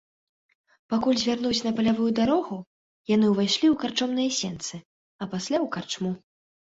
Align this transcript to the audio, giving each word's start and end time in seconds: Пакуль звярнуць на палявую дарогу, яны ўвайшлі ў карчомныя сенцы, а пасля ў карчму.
Пакуль 0.93 1.19
звярнуць 1.23 1.59
на 1.67 1.73
палявую 1.81 2.07
дарогу, 2.19 2.57
яны 3.15 3.25
ўвайшлі 3.35 3.61
ў 3.73 3.75
карчомныя 3.87 4.29
сенцы, 4.41 4.75
а 4.83 5.23
пасля 5.35 5.57
ў 5.65 5.75
карчму. 5.77 6.11